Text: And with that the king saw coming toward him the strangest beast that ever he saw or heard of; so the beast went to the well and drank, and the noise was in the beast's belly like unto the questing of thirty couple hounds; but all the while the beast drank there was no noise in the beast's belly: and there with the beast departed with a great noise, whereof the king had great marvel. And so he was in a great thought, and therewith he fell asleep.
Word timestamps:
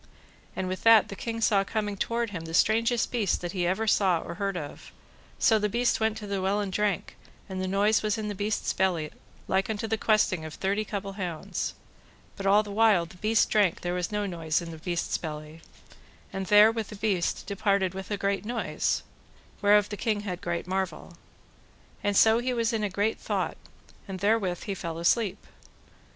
And 0.55 0.67
with 0.67 0.81
that 0.81 1.09
the 1.09 1.15
king 1.15 1.41
saw 1.41 1.63
coming 1.63 1.95
toward 1.95 2.31
him 2.31 2.45
the 2.45 2.55
strangest 2.55 3.11
beast 3.11 3.41
that 3.41 3.53
ever 3.55 3.83
he 3.83 3.87
saw 3.87 4.19
or 4.21 4.33
heard 4.33 4.57
of; 4.57 4.91
so 5.37 5.59
the 5.59 5.69
beast 5.69 5.99
went 5.99 6.17
to 6.17 6.25
the 6.25 6.41
well 6.41 6.59
and 6.59 6.73
drank, 6.73 7.15
and 7.47 7.61
the 7.61 7.67
noise 7.67 8.01
was 8.01 8.17
in 8.17 8.27
the 8.27 8.33
beast's 8.33 8.73
belly 8.73 9.11
like 9.47 9.69
unto 9.69 9.85
the 9.85 9.99
questing 9.99 10.43
of 10.43 10.55
thirty 10.55 10.83
couple 10.83 11.13
hounds; 11.21 11.75
but 12.35 12.47
all 12.47 12.63
the 12.63 12.71
while 12.71 13.05
the 13.05 13.17
beast 13.17 13.51
drank 13.51 13.81
there 13.81 13.93
was 13.93 14.11
no 14.11 14.25
noise 14.25 14.59
in 14.59 14.71
the 14.71 14.79
beast's 14.79 15.19
belly: 15.19 15.61
and 16.33 16.47
there 16.47 16.71
with 16.71 16.87
the 16.87 16.95
beast 16.95 17.45
departed 17.45 17.93
with 17.93 18.09
a 18.09 18.17
great 18.17 18.43
noise, 18.43 19.03
whereof 19.61 19.89
the 19.89 19.97
king 19.97 20.21
had 20.21 20.41
great 20.41 20.65
marvel. 20.65 21.13
And 22.03 22.17
so 22.17 22.39
he 22.39 22.55
was 22.55 22.73
in 22.73 22.83
a 22.83 22.89
great 22.89 23.19
thought, 23.19 23.55
and 24.07 24.19
therewith 24.19 24.63
he 24.63 24.73
fell 24.73 24.97
asleep. 24.97 25.45